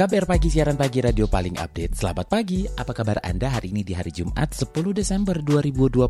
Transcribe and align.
KBR 0.00 0.24
Pagi, 0.24 0.48
siaran 0.48 0.80
pagi 0.80 1.04
radio 1.04 1.28
paling 1.28 1.60
update. 1.60 1.92
Selamat 1.92 2.24
pagi, 2.24 2.64
apa 2.64 2.88
kabar 2.96 3.20
Anda 3.20 3.52
hari 3.52 3.68
ini 3.68 3.84
di 3.84 3.92
hari 3.92 4.08
Jumat 4.08 4.56
10 4.56 4.96
Desember 4.96 5.36
2021? 5.44 6.08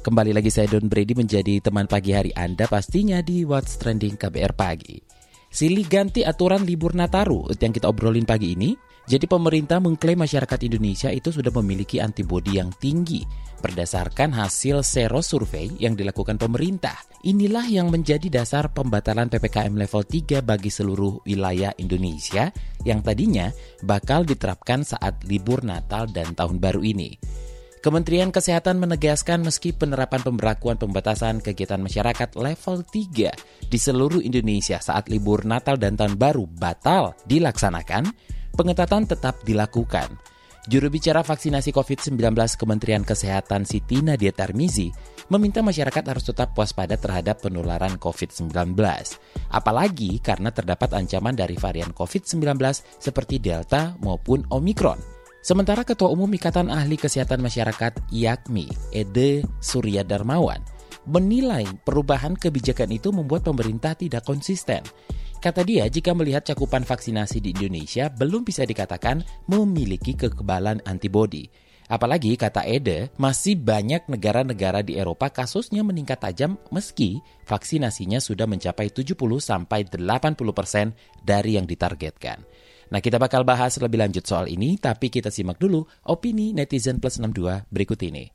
Kembali 0.00 0.32
lagi 0.32 0.48
saya 0.48 0.72
Don 0.72 0.88
Brady 0.88 1.12
menjadi 1.12 1.60
teman 1.60 1.84
pagi 1.84 2.16
hari 2.16 2.32
Anda 2.32 2.64
pastinya 2.64 3.20
di 3.20 3.44
What's 3.44 3.76
Trending 3.76 4.16
KBR 4.16 4.56
Pagi. 4.56 5.04
Silih 5.52 5.84
ganti 5.84 6.24
aturan 6.24 6.64
libur 6.64 6.96
Nataru 6.96 7.52
yang 7.60 7.76
kita 7.76 7.92
obrolin 7.92 8.24
pagi 8.24 8.56
ini. 8.56 8.72
Jadi 9.08 9.26
pemerintah 9.26 9.80
mengklaim 9.80 10.20
masyarakat 10.20 10.60
Indonesia 10.66 11.08
itu 11.08 11.32
sudah 11.32 11.50
memiliki 11.62 11.98
antibodi 11.98 12.60
yang 12.60 12.70
tinggi 12.76 13.24
berdasarkan 13.60 14.32
hasil 14.32 14.80
sero 14.82 15.20
survei 15.20 15.68
yang 15.76 15.92
dilakukan 15.94 16.40
pemerintah. 16.40 16.96
Inilah 17.20 17.68
yang 17.68 17.92
menjadi 17.92 18.32
dasar 18.32 18.72
pembatalan 18.72 19.28
PPKM 19.28 19.76
level 19.76 20.02
3 20.08 20.40
bagi 20.40 20.72
seluruh 20.72 21.20
wilayah 21.28 21.76
Indonesia 21.76 22.48
yang 22.88 23.04
tadinya 23.04 23.52
bakal 23.84 24.24
diterapkan 24.24 24.80
saat 24.82 25.20
libur 25.28 25.60
Natal 25.60 26.08
dan 26.08 26.32
Tahun 26.32 26.56
Baru 26.56 26.80
ini. 26.80 27.20
Kementerian 27.80 28.28
Kesehatan 28.28 28.76
menegaskan 28.76 29.40
meski 29.40 29.72
penerapan 29.72 30.20
pemberlakuan 30.20 30.76
pembatasan 30.76 31.40
kegiatan 31.40 31.80
masyarakat 31.80 32.36
level 32.36 32.84
3 32.84 33.72
di 33.72 33.78
seluruh 33.80 34.20
Indonesia 34.20 34.76
saat 34.84 35.08
libur 35.08 35.48
Natal 35.48 35.80
dan 35.80 35.96
Tahun 35.96 36.12
Baru 36.20 36.44
batal 36.44 37.16
dilaksanakan, 37.24 38.12
pengetatan 38.60 39.08
tetap 39.08 39.40
dilakukan. 39.40 40.20
Juru 40.68 40.92
bicara 40.92 41.24
vaksinasi 41.24 41.72
COVID-19 41.72 42.36
Kementerian 42.60 43.00
Kesehatan 43.00 43.64
Siti 43.64 44.04
Nadia 44.04 44.28
Tarmizi 44.28 44.92
meminta 45.32 45.64
masyarakat 45.64 46.04
harus 46.04 46.28
tetap 46.28 46.52
waspada 46.52 47.00
terhadap 47.00 47.40
penularan 47.40 47.96
COVID-19. 47.96 48.76
Apalagi 49.48 50.20
karena 50.20 50.52
terdapat 50.52 50.92
ancaman 50.92 51.32
dari 51.32 51.56
varian 51.56 51.96
COVID-19 51.96 52.60
seperti 53.00 53.40
Delta 53.40 53.96
maupun 54.04 54.44
Omikron. 54.52 55.00
Sementara 55.40 55.80
Ketua 55.80 56.12
Umum 56.12 56.28
Ikatan 56.28 56.68
Ahli 56.68 57.00
Kesehatan 57.00 57.40
Masyarakat 57.40 58.12
IAKMI, 58.12 58.92
Ede 58.92 59.40
Surya 59.64 60.04
Darmawan, 60.04 60.60
menilai 61.08 61.64
perubahan 61.80 62.36
kebijakan 62.36 62.92
itu 62.92 63.08
membuat 63.08 63.48
pemerintah 63.48 63.96
tidak 63.96 64.28
konsisten. 64.28 64.84
Kata 65.40 65.64
dia, 65.64 65.88
jika 65.88 66.12
melihat 66.12 66.44
cakupan 66.44 66.84
vaksinasi 66.84 67.40
di 67.40 67.56
Indonesia 67.56 68.12
belum 68.12 68.44
bisa 68.44 68.68
dikatakan 68.68 69.24
memiliki 69.48 70.12
kekebalan 70.12 70.84
antibodi. 70.84 71.48
Apalagi 71.88 72.36
kata 72.36 72.68
Ede, 72.68 73.08
masih 73.16 73.56
banyak 73.56 74.04
negara-negara 74.06 74.84
di 74.84 75.00
Eropa 75.00 75.32
kasusnya 75.32 75.80
meningkat 75.80 76.20
tajam 76.20 76.60
meski 76.68 77.24
vaksinasinya 77.48 78.20
sudah 78.20 78.44
mencapai 78.44 78.92
70 78.92 79.16
sampai 79.40 79.88
80 79.88 80.36
persen 80.52 80.92
dari 81.24 81.56
yang 81.56 81.64
ditargetkan. 81.64 82.44
Nah 82.92 83.00
kita 83.00 83.16
bakal 83.16 83.40
bahas 83.42 83.80
lebih 83.80 83.96
lanjut 83.96 84.28
soal 84.28 84.44
ini, 84.44 84.76
tapi 84.76 85.08
kita 85.08 85.32
simak 85.32 85.56
dulu 85.56 85.82
opini 86.04 86.52
netizen 86.52 87.00
plus 87.00 87.16
62 87.16 87.64
berikut 87.72 87.98
ini. 88.04 88.28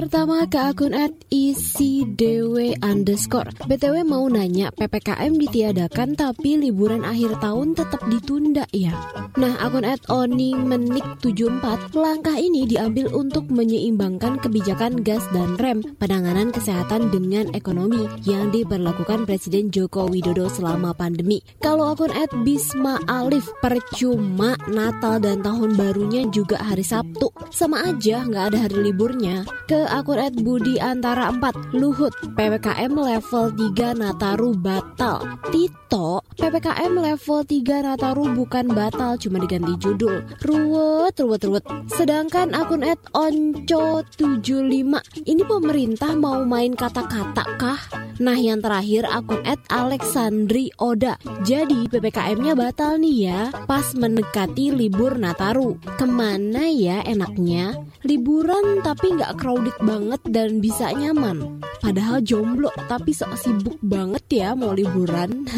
Pertama 0.00 0.48
ke 0.48 0.56
akun 0.56 0.96
at 0.96 1.12
ICDW 1.28 2.72
underscore. 2.80 3.52
BTW 3.68 4.00
mau 4.08 4.24
nanya 4.32 4.72
PPKM 4.72 5.36
ditiadakan 5.36 6.16
tapi 6.16 6.56
liburan 6.56 7.04
akhir 7.04 7.36
tahun 7.36 7.76
tetap 7.76 8.00
ditunda 8.08 8.64
ya 8.72 8.96
Nah 9.36 9.60
akun 9.60 9.84
at 9.84 10.00
Oni 10.08 10.56
Menik 10.56 11.04
74 11.20 11.92
Langkah 11.92 12.32
ini 12.40 12.64
diambil 12.64 13.12
untuk 13.12 13.52
menyeimbangkan 13.52 14.40
kebijakan 14.40 15.04
gas 15.04 15.20
dan 15.36 15.60
rem 15.60 15.84
Penanganan 16.00 16.48
kesehatan 16.48 17.12
dengan 17.12 17.52
ekonomi 17.52 18.08
yang 18.24 18.48
diberlakukan 18.48 19.28
Presiden 19.28 19.68
Joko 19.68 20.08
Widodo 20.08 20.48
selama 20.48 20.96
pandemi. 20.96 21.44
Kalau 21.60 21.92
akun 21.92 22.08
at 22.16 22.32
Bisma 22.40 22.96
Alif 23.04 23.52
Percuma 23.60 24.56
Natal 24.64 25.20
dan 25.20 25.44
Tahun 25.44 25.76
Barunya 25.76 26.24
juga 26.32 26.56
hari 26.56 26.88
Sabtu. 26.88 27.28
Sama 27.52 27.84
aja 27.84 28.24
nggak 28.24 28.44
ada 28.48 28.58
hari 28.64 28.88
liburnya. 28.88 29.44
Ke 29.68 29.89
akun 29.90 30.22
at 30.22 30.34
Budi 30.38 30.78
Antara 30.78 31.34
4 31.34 31.74
Luhut. 31.74 32.14
PPKM 32.38 32.94
level 32.94 33.44
3 33.50 33.98
Nataru 33.98 34.54
batal. 34.54 35.26
Tito 35.50 36.22
PPKM 36.38 36.94
level 36.94 37.42
3 37.42 37.86
Nataru 37.90 38.30
bukan 38.38 38.70
batal 38.70 39.18
cuma 39.18 39.42
diganti 39.42 39.74
judul. 39.82 40.22
Ruwet 40.46 41.18
ruwet 41.18 41.42
ruwet. 41.42 41.64
Sedangkan 41.90 42.54
akun 42.54 42.86
at 42.86 43.02
Onco 43.10 44.06
75 44.14 45.26
Ini 45.26 45.42
pemerintah 45.42 46.14
mau 46.14 46.46
main 46.46 46.78
kata-kata 46.78 47.44
kah? 47.58 47.80
Nah 48.22 48.36
yang 48.38 48.62
terakhir 48.62 49.10
akun 49.10 49.42
at 49.42 49.58
Alexandri 49.66 50.70
Oda. 50.78 51.18
Jadi 51.42 51.90
PPKM-nya 51.90 52.54
batal 52.54 53.02
nih 53.02 53.16
ya 53.26 53.40
Pas 53.66 53.90
mendekati 53.98 54.70
libur 54.70 55.18
Nataru. 55.18 55.74
Ke 55.98 56.06
mana 56.06 56.70
ya 56.70 57.02
enaknya? 57.02 57.74
Liburan 58.06 58.84
tapi 58.86 59.18
nggak 59.18 59.40
crowded 59.40 59.76
banget 59.80 60.20
dan 60.28 60.60
bisa 60.60 60.92
nyaman. 60.92 61.60
Padahal 61.80 62.20
jomblo 62.20 62.68
tapi 62.86 63.16
sok 63.16 63.32
sibuk 63.40 63.76
banget 63.80 64.24
ya 64.28 64.52
mau 64.52 64.76
liburan. 64.76 65.44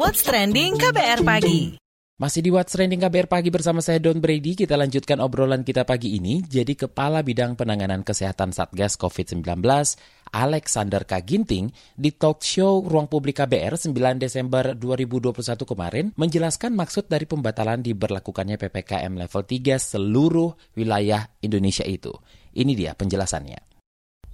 What's 0.00 0.26
trending 0.26 0.78
KBR 0.78 1.22
pagi? 1.22 1.85
Masih 2.16 2.40
di 2.40 2.48
What's 2.48 2.72
Trending 2.72 3.04
KBR 3.04 3.28
Pagi 3.28 3.52
bersama 3.52 3.84
saya 3.84 4.00
Don 4.00 4.24
Brady, 4.24 4.56
kita 4.56 4.72
lanjutkan 4.72 5.20
obrolan 5.20 5.60
kita 5.60 5.84
pagi 5.84 6.16
ini. 6.16 6.40
Jadi 6.40 6.72
Kepala 6.72 7.20
Bidang 7.20 7.60
Penanganan 7.60 8.00
Kesehatan 8.00 8.56
Satgas 8.56 8.96
COVID-19, 8.96 9.44
Alexander 10.32 11.04
Kaginting, 11.04 11.68
di 11.92 12.16
talk 12.16 12.40
show 12.40 12.80
Ruang 12.80 13.12
Publik 13.12 13.36
KBR 13.44 13.76
9 13.76 14.16
Desember 14.16 14.72
2021 14.72 15.68
kemarin, 15.68 16.16
menjelaskan 16.16 16.72
maksud 16.72 17.04
dari 17.04 17.28
pembatalan 17.28 17.84
diberlakukannya 17.84 18.56
PPKM 18.64 19.12
level 19.12 19.44
3 19.44 19.76
seluruh 19.76 20.56
wilayah 20.72 21.28
Indonesia 21.44 21.84
itu. 21.84 22.16
Ini 22.56 22.72
dia 22.72 22.96
penjelasannya. 22.96 23.75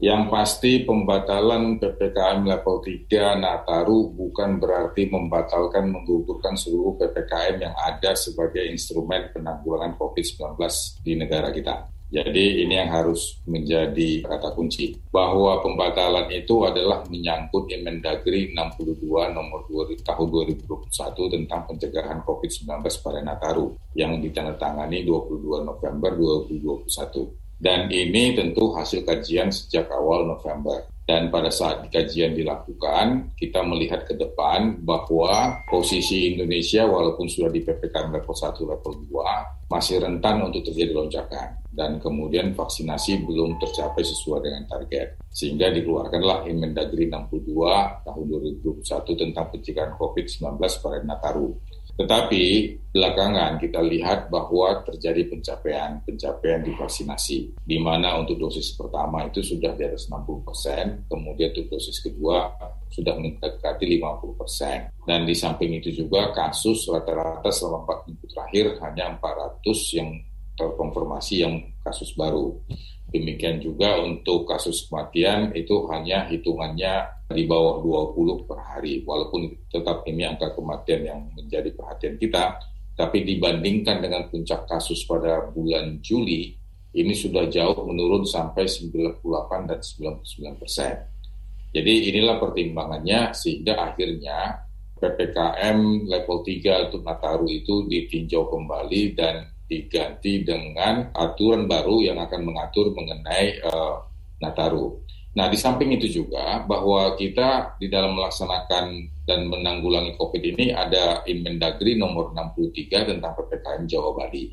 Yang 0.02 0.34
pasti 0.34 0.72
pembatalan 0.82 1.78
PPKM 1.78 2.42
level 2.42 2.82
3 2.82 3.38
Nataru 3.38 4.10
bukan 4.10 4.58
berarti 4.58 5.06
membatalkan 5.06 5.94
menggugurkan 5.94 6.58
seluruh 6.58 6.98
PPKM 6.98 7.62
yang 7.62 7.74
ada 7.78 8.10
sebagai 8.18 8.66
instrumen 8.66 9.30
penanggulangan 9.30 9.94
COVID-19 9.94 10.58
di 11.06 11.12
negara 11.14 11.54
kita. 11.54 11.86
Jadi 12.10 12.66
ini 12.66 12.82
yang 12.82 12.90
harus 12.90 13.40
menjadi 13.46 14.26
kata 14.26 14.58
kunci. 14.58 14.98
Bahwa 15.14 15.62
pembatalan 15.62 16.34
itu 16.34 16.66
adalah 16.66 17.06
menyangkut 17.06 17.70
Inmendagri 17.70 18.50
62 18.58 19.06
nomor 19.06 19.70
2 19.70 20.02
tahun 20.02 20.26
2021 20.66 20.90
tentang 21.30 21.62
pencegahan 21.70 22.26
COVID-19 22.26 22.68
pada 23.06 23.20
Nataru 23.22 23.78
yang 23.94 24.18
ditandatangani 24.18 25.06
22 25.06 25.62
November 25.62 26.10
2021. 26.50 27.41
Dan 27.62 27.86
ini 27.94 28.34
tentu 28.34 28.74
hasil 28.74 29.06
kajian 29.06 29.54
sejak 29.54 29.86
awal 29.94 30.26
November. 30.26 30.82
Dan 31.06 31.30
pada 31.30 31.46
saat 31.46 31.86
kajian 31.94 32.34
dilakukan, 32.34 33.34
kita 33.38 33.62
melihat 33.62 34.02
ke 34.02 34.18
depan 34.18 34.82
bahwa 34.82 35.62
posisi 35.70 36.34
Indonesia 36.34 36.82
walaupun 36.86 37.30
sudah 37.30 37.54
di 37.54 37.62
PPKM 37.62 38.10
level 38.18 38.34
1, 38.34 38.66
level 38.66 38.92
2, 39.06 39.70
masih 39.70 40.02
rentan 40.02 40.42
untuk 40.42 40.66
terjadi 40.66 40.90
lonjakan. 40.90 41.62
Dan 41.70 42.02
kemudian 42.02 42.50
vaksinasi 42.50 43.22
belum 43.22 43.62
tercapai 43.62 44.02
sesuai 44.02 44.42
dengan 44.42 44.66
target. 44.66 45.22
Sehingga 45.30 45.70
dikeluarkanlah 45.70 46.50
Inmendagri 46.50 47.06
62 47.06 48.02
tahun 48.02 48.24
2021 48.58 49.22
tentang 49.22 49.46
pencegahan 49.54 49.94
COVID-19 49.94 50.58
pada 50.58 50.98
Nataru. 51.06 51.50
Tetapi 51.92 52.44
belakangan 52.92 53.60
kita 53.60 53.80
lihat 53.84 54.32
bahwa 54.32 54.80
terjadi 54.84 55.28
pencapaian-pencapaian 55.28 56.60
di 56.64 56.72
vaksinasi, 56.76 57.38
di 57.64 57.78
mana 57.80 58.20
untuk 58.20 58.36
dosis 58.40 58.72
pertama 58.76 59.28
itu 59.28 59.44
sudah 59.44 59.76
di 59.76 59.84
atas 59.84 60.08
60 60.08 60.44
persen, 60.44 60.84
kemudian 61.08 61.52
untuk 61.52 61.76
dosis 61.76 62.00
kedua 62.00 62.52
sudah 62.92 63.16
mendekati 63.16 63.84
50 64.00 64.40
persen. 64.40 64.78
Dan 65.04 65.24
di 65.24 65.36
samping 65.36 65.80
itu 65.80 65.92
juga 65.92 66.32
kasus 66.32 66.88
rata-rata 66.88 67.48
selama 67.48 67.84
4 68.04 68.08
minggu 68.08 68.26
terakhir 68.28 68.64
hanya 68.84 69.04
400 69.16 69.98
yang 69.98 70.10
terkonfirmasi 70.52 71.34
yang 71.44 71.54
kasus 71.80 72.12
baru. 72.12 72.56
Demikian 73.12 73.60
juga 73.60 74.00
untuk 74.00 74.48
kasus 74.48 74.88
kematian 74.88 75.52
itu 75.52 75.84
hanya 75.92 76.24
hitungannya 76.32 77.28
di 77.28 77.44
bawah 77.44 77.84
20 78.16 78.48
per 78.48 78.56
hari. 78.56 79.04
Walaupun 79.04 79.68
tetap 79.68 80.00
ini 80.08 80.24
angka 80.24 80.56
kematian 80.56 81.00
yang 81.04 81.20
menjadi 81.36 81.68
perhatian 81.76 82.16
kita, 82.16 82.56
tapi 82.96 83.20
dibandingkan 83.20 84.00
dengan 84.00 84.32
puncak 84.32 84.64
kasus 84.64 85.04
pada 85.04 85.44
bulan 85.52 86.00
Juli, 86.00 86.56
ini 86.96 87.12
sudah 87.12 87.52
jauh 87.52 87.84
menurun 87.84 88.24
sampai 88.24 88.64
98 88.64 89.20
dan 89.68 89.80
99 89.80 90.60
persen. 90.60 90.96
Jadi 91.72 92.12
inilah 92.12 92.36
pertimbangannya 92.36 93.32
sehingga 93.32 93.92
akhirnya 93.92 94.60
PPKM 95.00 96.08
level 96.08 96.38
3 96.44 96.88
untuk 96.88 97.00
Nataru 97.00 97.48
itu 97.48 97.88
ditinjau 97.88 98.48
kembali 98.48 99.02
dan 99.16 99.48
diganti 99.72 100.44
dengan 100.44 101.08
aturan 101.16 101.64
baru 101.64 102.04
yang 102.04 102.20
akan 102.20 102.44
mengatur 102.44 102.92
mengenai 102.92 103.64
uh, 103.64 104.04
Nataru. 104.44 105.00
Nah, 105.32 105.48
di 105.48 105.56
samping 105.56 105.96
itu 105.96 106.20
juga 106.20 106.60
bahwa 106.68 107.16
kita 107.16 107.80
di 107.80 107.88
dalam 107.88 108.12
melaksanakan 108.12 108.84
dan 109.24 109.48
menanggulangi 109.48 110.12
COVID 110.20 110.42
ini 110.44 110.76
ada 110.76 111.24
Inmendagri 111.24 111.96
nomor 111.96 112.36
63 112.36 113.16
tentang 113.16 113.32
PPKM 113.32 113.88
Jawa 113.88 114.12
Bali. 114.12 114.52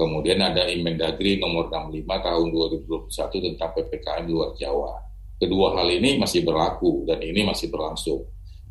Kemudian 0.00 0.40
ada 0.40 0.64
Inmendagri 0.64 1.36
nomor 1.36 1.68
65 1.68 2.08
tahun 2.08 2.46
2021 2.88 3.46
tentang 3.52 3.70
PPKM 3.76 4.24
luar 4.24 4.56
Jawa. 4.56 5.04
Kedua 5.36 5.76
hal 5.76 5.92
ini 5.92 6.16
masih 6.16 6.40
berlaku 6.40 7.04
dan 7.04 7.20
ini 7.20 7.44
masih 7.44 7.68
berlangsung 7.68 8.24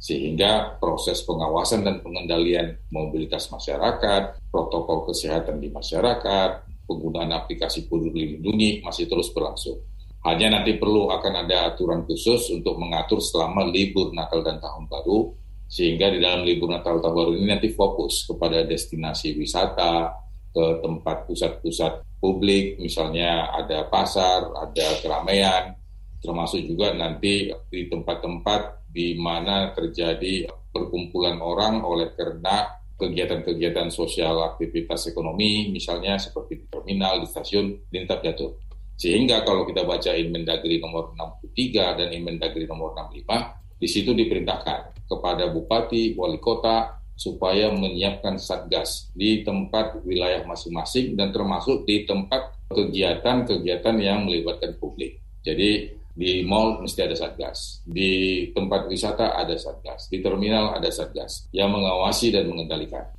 sehingga 0.03 0.75
proses 0.83 1.23
pengawasan 1.23 1.88
dan 1.88 2.03
pengendalian 2.03 2.75
mobilitas 2.91 3.47
masyarakat, 3.47 4.35
protokol 4.51 5.07
kesehatan 5.07 5.63
di 5.63 5.71
masyarakat, 5.71 6.67
penggunaan 6.83 7.31
aplikasi 7.31 7.88
peduli 7.88 8.35
lindungi 8.35 8.83
masih 8.83 9.07
terus 9.07 9.31
berlangsung. 9.31 9.79
Hanya 10.27 10.59
nanti 10.59 10.75
perlu 10.75 11.07
akan 11.07 11.47
ada 11.47 11.71
aturan 11.71 12.03
khusus 12.03 12.51
untuk 12.51 12.75
mengatur 12.75 13.23
selama 13.23 13.63
libur 13.71 14.11
Natal 14.11 14.44
dan 14.44 14.59
Tahun 14.59 14.91
Baru, 14.91 15.39
sehingga 15.71 16.11
di 16.11 16.19
dalam 16.19 16.44
libur 16.44 16.67
Natal 16.67 17.00
Tahun 17.00 17.15
Baru 17.15 17.39
ini 17.39 17.47
nanti 17.47 17.71
fokus 17.71 18.27
kepada 18.27 18.67
destinasi 18.67 19.39
wisata, 19.39 20.19
ke 20.53 20.83
tempat 20.83 21.25
pusat-pusat 21.25 22.19
publik, 22.19 22.75
misalnya 22.77 23.55
ada 23.55 23.88
pasar, 23.88 24.51
ada 24.51 24.88
keramaian, 25.00 25.73
termasuk 26.19 26.61
juga 26.67 26.91
nanti 26.91 27.50
di 27.71 27.88
tempat-tempat 27.89 28.82
di 28.93 29.17
mana 29.17 29.73
terjadi 29.73 30.45
perkumpulan 30.69 31.41
orang 31.41 31.81
oleh 31.81 32.13
karena 32.13 32.69
kegiatan-kegiatan 32.93 33.89
sosial 33.89 34.53
aktivitas 34.53 35.09
ekonomi 35.09 35.73
misalnya 35.73 36.21
seperti 36.21 36.61
di 36.61 36.65
terminal, 36.69 37.19
di 37.19 37.27
stasiun, 37.27 37.89
tetap 37.89 38.21
jatuh. 38.21 38.53
Sehingga 38.93 39.41
kalau 39.41 39.65
kita 39.65 39.83
baca 39.83 40.13
Inmendagri 40.13 40.77
nomor 40.77 41.17
63 41.17 41.97
dan 41.97 42.09
Inmendagri 42.13 42.69
nomor 42.69 42.93
65, 42.93 43.81
di 43.81 43.87
situ 43.89 44.13
diperintahkan 44.13 45.09
kepada 45.09 45.49
bupati, 45.49 46.13
wali 46.13 46.37
kota 46.37 47.01
supaya 47.13 47.69
menyiapkan 47.73 48.41
satgas 48.41 49.13
di 49.13 49.45
tempat 49.45 50.01
wilayah 50.05 50.45
masing-masing 50.45 51.13
dan 51.13 51.29
termasuk 51.29 51.85
di 51.85 52.05
tempat 52.05 52.53
kegiatan-kegiatan 52.73 53.95
yang 54.01 54.25
melibatkan 54.25 54.77
publik. 54.81 55.21
Jadi 55.45 55.93
di 56.13 56.45
mall 56.45 56.81
mesti 56.81 57.01
ada 57.04 57.18
satgas, 57.18 57.81
di 57.83 58.50
tempat 58.54 58.86
wisata 58.86 59.33
ada 59.33 59.57
satgas, 59.57 60.07
di 60.13 60.21
terminal 60.21 60.77
ada 60.77 60.89
satgas 60.94 61.50
yang 61.50 61.74
mengawasi 61.74 62.30
dan 62.30 62.45
mengendalikan. 62.48 63.10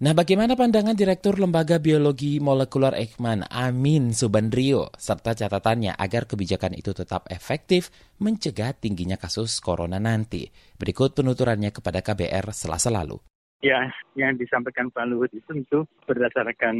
Nah, 0.00 0.16
bagaimana 0.16 0.56
pandangan 0.56 0.96
Direktur 0.96 1.36
Lembaga 1.36 1.76
Biologi 1.76 2.40
Molekuler 2.40 2.96
Eijkman 2.96 3.44
Amin 3.52 4.16
Subandrio 4.16 4.88
serta 4.96 5.36
catatannya 5.36 5.92
agar 5.92 6.24
kebijakan 6.24 6.72
itu 6.72 6.96
tetap 6.96 7.28
efektif 7.28 7.92
mencegah 8.16 8.72
tingginya 8.72 9.20
kasus 9.20 9.60
corona 9.60 10.00
nanti? 10.00 10.48
Berikut 10.80 11.12
penuturannya 11.12 11.68
kepada 11.68 12.00
KBR 12.00 12.48
selasa 12.56 12.88
lalu. 12.88 13.20
Ya, 13.60 13.92
yang 14.16 14.40
disampaikan 14.40 14.88
Pak 14.88 15.04
Luhut 15.04 15.28
itu 15.36 15.44
tentu 15.44 15.84
berdasarkan 16.08 16.72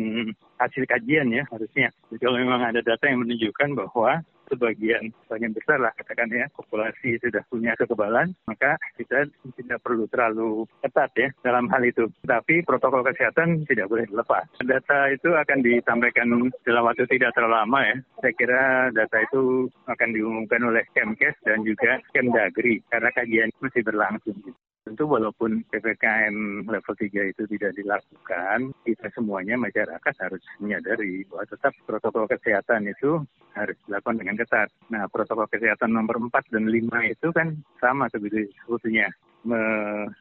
hasil 0.57 0.89
kajian 0.89 1.29
ya 1.29 1.45
harusnya. 1.53 1.93
Jadi 2.09 2.25
kalau 2.25 2.41
memang 2.41 2.73
ada 2.73 2.81
data 2.81 3.05
yang 3.05 3.21
menunjukkan 3.21 3.85
bahwa 3.85 4.25
sebagian 4.51 5.15
sebagian 5.27 5.55
besar 5.55 5.79
lah 5.79 5.95
katakan 5.95 6.29
ya 6.35 6.51
populasi 6.53 7.17
sudah 7.23 7.41
punya 7.47 7.73
kekebalan, 7.79 8.35
maka 8.51 8.77
kita 8.99 9.31
tidak 9.57 9.79
perlu 9.81 10.05
terlalu 10.11 10.67
ketat 10.83 11.11
ya 11.15 11.29
dalam 11.47 11.71
hal 11.71 11.83
itu. 11.87 12.11
Tapi 12.27 12.67
protokol 12.67 13.07
kesehatan 13.07 13.65
tidak 13.71 13.89
boleh 13.89 14.05
dilepas. 14.11 14.45
Data 14.61 15.09
itu 15.09 15.31
akan 15.33 15.59
disampaikan 15.63 16.29
dalam 16.67 16.83
waktu 16.85 17.07
tidak 17.07 17.33
terlalu 17.39 17.55
lama 17.55 17.81
ya. 17.87 17.97
Saya 18.21 18.33
kira 18.37 18.63
data 18.93 19.17
itu 19.23 19.71
akan 19.87 20.09
diumumkan 20.13 20.63
oleh 20.67 20.85
Kemkes 20.93 21.39
dan 21.47 21.63
juga 21.63 22.03
Kemdagri 22.11 22.83
karena 22.91 23.11
kajian 23.15 23.51
masih 23.63 23.83
berlangsung. 23.87 24.39
Tentu 24.81 25.05
walaupun 25.05 25.61
PPKM 25.69 26.65
level 26.65 26.95
3 26.97 27.31
itu 27.37 27.43
tidak 27.45 27.77
dilakukan, 27.77 28.73
kita 28.83 29.13
semuanya 29.13 29.61
masyarakat 29.61 30.15
harus 30.25 30.41
menyadari 30.57 31.23
bahwa 31.29 31.45
tetap 31.47 31.77
protokol 31.85 32.25
kesehatan 32.25 32.89
itu 32.89 33.21
harus 33.53 33.77
dilakukan 33.85 34.17
dengan 34.25 34.41
ketat. 34.41 34.73
Nah, 34.89 35.05
protokol 35.13 35.47
kesehatan 35.53 35.93
nomor 35.93 36.17
4 36.17 36.33
dan 36.49 36.65
5 36.65 37.13
itu 37.13 37.29
kan 37.29 37.61
sama 37.77 38.09
sebetulnya 38.09 39.13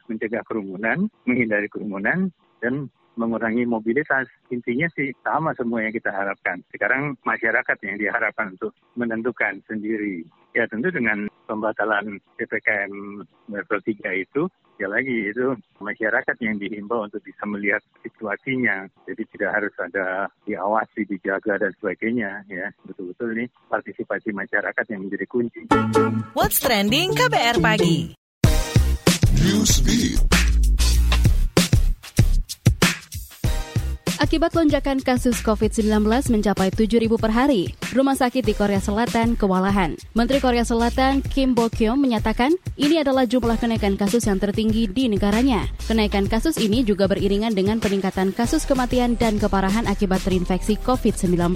mencegah 0.06 0.44
kerumunan, 0.44 1.08
menghindari 1.24 1.68
kerumunan, 1.72 2.28
dan 2.60 2.92
mengurangi 3.20 3.68
mobilitas. 3.68 4.24
Intinya 4.48 4.88
sih 4.96 5.12
sama 5.20 5.52
semua 5.52 5.84
yang 5.84 5.92
kita 5.92 6.08
harapkan. 6.08 6.64
Sekarang 6.72 7.20
masyarakat 7.28 7.76
yang 7.84 8.00
diharapkan 8.00 8.56
untuk 8.56 8.72
menentukan 8.96 9.60
sendiri. 9.68 10.24
Ya 10.56 10.64
tentu 10.66 10.88
dengan 10.90 11.28
pembatalan 11.46 12.18
PPKM 12.40 13.22
level 13.52 13.78
3 13.86 14.24
itu, 14.24 14.50
ya 14.82 14.90
lagi 14.90 15.30
itu 15.30 15.54
masyarakat 15.78 16.36
yang 16.42 16.58
dihimbau 16.58 17.06
untuk 17.06 17.22
bisa 17.22 17.46
melihat 17.46 17.78
situasinya. 18.02 18.88
Jadi 19.06 19.22
tidak 19.36 19.50
harus 19.60 19.74
ada 19.78 20.26
diawasi, 20.48 21.06
dijaga 21.06 21.60
dan 21.60 21.70
sebagainya. 21.78 22.42
Ya 22.50 22.72
betul-betul 22.82 23.36
ini 23.38 23.46
partisipasi 23.70 24.34
masyarakat 24.34 24.84
yang 24.90 25.06
menjadi 25.06 25.26
kunci. 25.30 25.70
What's 26.34 26.58
trending 26.58 27.14
KBR 27.14 27.62
pagi? 27.62 28.18
Newsbeat. 29.38 30.49
Akibat 34.30 34.54
lonjakan 34.54 35.02
kasus 35.02 35.42
COVID-19 35.42 36.06
mencapai 36.06 36.70
7.000 36.70 37.02
per 37.18 37.34
hari, 37.34 37.74
rumah 37.90 38.14
sakit 38.14 38.46
di 38.46 38.54
Korea 38.54 38.78
Selatan 38.78 39.34
kewalahan. 39.34 39.98
Menteri 40.14 40.38
Korea 40.38 40.62
Selatan 40.62 41.18
Kim 41.18 41.50
Bo-kyom 41.50 41.98
menyatakan 41.98 42.54
ini 42.78 43.02
adalah 43.02 43.26
jumlah 43.26 43.58
kenaikan 43.58 43.98
kasus 43.98 44.30
yang 44.30 44.38
tertinggi 44.38 44.86
di 44.86 45.10
negaranya. 45.10 45.66
Kenaikan 45.82 46.30
kasus 46.30 46.62
ini 46.62 46.86
juga 46.86 47.10
beriringan 47.10 47.58
dengan 47.58 47.82
peningkatan 47.82 48.30
kasus 48.30 48.70
kematian 48.70 49.18
dan 49.18 49.34
keparahan 49.42 49.90
akibat 49.90 50.22
terinfeksi 50.22 50.78
COVID-19. 50.78 51.50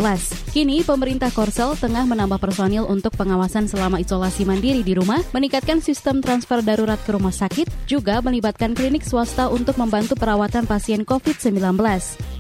Kini, 0.50 0.82
pemerintah 0.82 1.30
Korsel 1.30 1.78
tengah 1.78 2.02
menambah 2.10 2.42
personil 2.42 2.90
untuk 2.90 3.14
pengawasan 3.14 3.70
selama 3.70 4.02
isolasi 4.02 4.42
mandiri 4.42 4.82
di 4.82 4.98
rumah, 4.98 5.22
meningkatkan 5.30 5.78
sistem 5.78 6.18
transfer 6.18 6.58
darurat 6.58 6.98
ke 7.06 7.14
rumah 7.14 7.30
sakit, 7.30 7.86
juga 7.86 8.18
melibatkan 8.18 8.74
klinik 8.74 9.06
swasta 9.06 9.46
untuk 9.46 9.78
membantu 9.78 10.18
perawatan 10.18 10.66
pasien 10.66 11.06
COVID-19. 11.06 11.78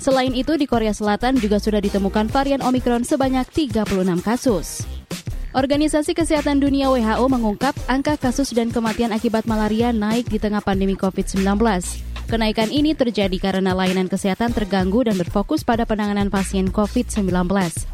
Selain 0.02 0.23
itu, 0.32 0.56
di 0.56 0.64
Korea 0.64 0.96
Selatan 0.96 1.36
juga 1.36 1.60
sudah 1.60 1.84
ditemukan 1.84 2.32
varian 2.32 2.64
Omikron 2.64 3.04
sebanyak 3.04 3.44
36 3.52 3.84
kasus. 4.24 4.88
Organisasi 5.52 6.16
Kesehatan 6.16 6.58
Dunia 6.64 6.88
WHO 6.88 7.28
mengungkap 7.28 7.76
angka 7.86 8.16
kasus 8.16 8.50
dan 8.56 8.72
kematian 8.72 9.12
akibat 9.12 9.44
malaria 9.44 9.92
naik 9.92 10.26
di 10.32 10.40
tengah 10.40 10.64
pandemi 10.64 10.96
COVID-19. 10.96 12.13
Kenaikan 12.24 12.72
ini 12.72 12.96
terjadi 12.96 13.36
karena 13.36 13.76
layanan 13.76 14.08
kesehatan 14.08 14.56
terganggu 14.56 15.04
dan 15.04 15.20
berfokus 15.20 15.60
pada 15.60 15.84
penanganan 15.84 16.32
pasien 16.32 16.72
COVID-19. 16.72 17.28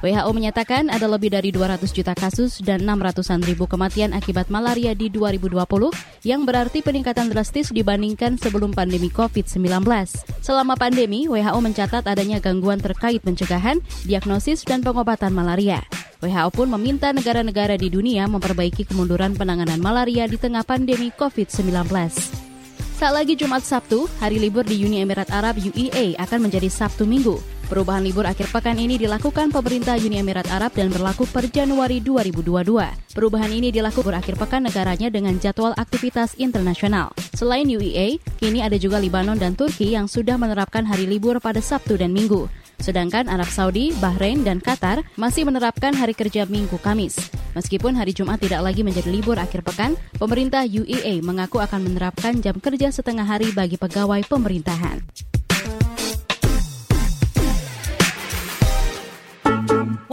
WHO 0.07 0.31
menyatakan 0.31 0.87
ada 0.87 1.11
lebih 1.11 1.35
dari 1.35 1.51
200 1.51 1.83
juta 1.91 2.15
kasus 2.15 2.63
dan 2.63 2.87
600-an 2.87 3.43
ribu 3.43 3.67
kematian 3.67 4.15
akibat 4.15 4.47
malaria 4.47 4.95
di 4.95 5.11
2020, 5.11 5.59
yang 6.23 6.47
berarti 6.47 6.79
peningkatan 6.79 7.27
drastis 7.27 7.75
dibandingkan 7.75 8.39
sebelum 8.39 8.71
pandemi 8.71 9.11
COVID-19. 9.11 9.83
Selama 10.39 10.79
pandemi, 10.79 11.27
WHO 11.27 11.59
mencatat 11.59 12.07
adanya 12.07 12.39
gangguan 12.39 12.79
terkait 12.79 13.19
pencegahan, 13.27 13.83
diagnosis, 14.07 14.63
dan 14.63 14.87
pengobatan 14.87 15.35
malaria. 15.35 15.83
WHO 16.23 16.53
pun 16.55 16.69
meminta 16.71 17.11
negara-negara 17.11 17.75
di 17.75 17.91
dunia 17.91 18.31
memperbaiki 18.31 18.87
kemunduran 18.87 19.35
penanganan 19.35 19.83
malaria 19.83 20.31
di 20.31 20.39
tengah 20.39 20.63
pandemi 20.63 21.11
COVID-19. 21.17 22.50
Tak 23.01 23.17
lagi 23.17 23.33
Jumat 23.33 23.65
Sabtu, 23.65 24.05
hari 24.21 24.37
libur 24.37 24.61
di 24.61 24.77
Uni 24.85 25.01
Emirat 25.01 25.33
Arab 25.33 25.57
UEA 25.57 26.21
akan 26.21 26.45
menjadi 26.45 26.69
Sabtu 26.69 27.09
Minggu. 27.09 27.41
Perubahan 27.71 28.03
libur 28.03 28.27
akhir 28.27 28.51
pekan 28.51 28.75
ini 28.83 28.99
dilakukan 28.99 29.55
pemerintah 29.55 29.95
Uni 29.95 30.19
Emirat 30.19 30.51
Arab 30.51 30.75
dan 30.75 30.91
berlaku 30.91 31.23
per 31.23 31.47
Januari 31.47 32.03
2022. 32.03 32.67
Perubahan 33.15 33.47
ini 33.47 33.71
dilakukan 33.71 34.11
akhir 34.11 34.43
pekan 34.43 34.67
negaranya 34.67 35.07
dengan 35.07 35.39
jadwal 35.39 35.71
aktivitas 35.79 36.35
internasional. 36.35 37.15
Selain 37.31 37.63
UEA, 37.71 38.19
kini 38.43 38.59
ada 38.59 38.75
juga 38.75 38.99
Libanon 38.99 39.39
dan 39.39 39.55
Turki 39.55 39.95
yang 39.95 40.11
sudah 40.11 40.35
menerapkan 40.35 40.83
hari 40.83 41.07
libur 41.07 41.39
pada 41.39 41.63
Sabtu 41.63 41.95
dan 41.95 42.11
Minggu. 42.11 42.51
Sedangkan 42.83 43.31
Arab 43.31 43.47
Saudi, 43.47 43.95
Bahrain, 44.03 44.43
dan 44.43 44.59
Qatar 44.59 45.07
masih 45.15 45.47
menerapkan 45.47 45.95
hari 45.95 46.19
kerja 46.19 46.51
Minggu 46.51 46.75
Kamis. 46.83 47.23
Meskipun 47.55 47.95
hari 47.95 48.11
Jumat 48.11 48.43
tidak 48.43 48.67
lagi 48.67 48.83
menjadi 48.83 49.15
libur 49.15 49.39
akhir 49.39 49.63
pekan, 49.63 49.95
pemerintah 50.19 50.67
UEA 50.67 51.23
mengaku 51.23 51.63
akan 51.63 51.87
menerapkan 51.87 52.35
jam 52.43 52.59
kerja 52.59 52.91
setengah 52.91 53.31
hari 53.31 53.55
bagi 53.55 53.79
pegawai 53.79 54.27
pemerintahan. 54.27 55.30